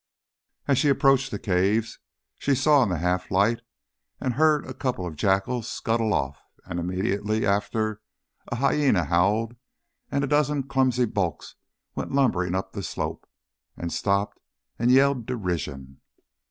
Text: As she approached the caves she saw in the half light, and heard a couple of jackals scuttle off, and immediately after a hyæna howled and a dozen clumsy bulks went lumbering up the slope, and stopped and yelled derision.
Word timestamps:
As 0.67 0.79
she 0.79 0.89
approached 0.89 1.29
the 1.29 1.37
caves 1.37 1.99
she 2.39 2.55
saw 2.55 2.81
in 2.81 2.89
the 2.89 2.97
half 2.97 3.29
light, 3.29 3.59
and 4.19 4.33
heard 4.33 4.65
a 4.65 4.73
couple 4.73 5.05
of 5.05 5.15
jackals 5.15 5.69
scuttle 5.71 6.11
off, 6.11 6.41
and 6.65 6.79
immediately 6.79 7.45
after 7.45 8.01
a 8.47 8.55
hyæna 8.55 9.05
howled 9.09 9.55
and 10.09 10.23
a 10.23 10.27
dozen 10.27 10.63
clumsy 10.63 11.05
bulks 11.05 11.53
went 11.93 12.13
lumbering 12.15 12.55
up 12.55 12.71
the 12.73 12.81
slope, 12.81 13.27
and 13.77 13.93
stopped 13.93 14.39
and 14.79 14.89
yelled 14.89 15.27
derision. 15.27 16.01